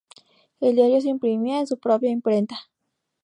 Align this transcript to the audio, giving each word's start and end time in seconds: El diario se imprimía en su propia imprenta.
El 0.59 0.77
diario 0.77 0.99
se 0.99 1.09
imprimía 1.09 1.59
en 1.59 1.67
su 1.67 1.77
propia 1.77 2.09
imprenta. 2.09 2.55